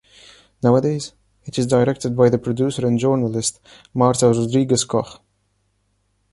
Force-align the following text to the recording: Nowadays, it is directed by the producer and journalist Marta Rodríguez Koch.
Nowadays, 0.63 1.13
it 1.45 1.59
is 1.59 1.67
directed 1.67 2.17
by 2.17 2.27
the 2.29 2.39
producer 2.39 2.87
and 2.87 2.97
journalist 2.97 3.59
Marta 3.93 4.25
Rodríguez 4.25 4.87
Koch. 4.87 5.21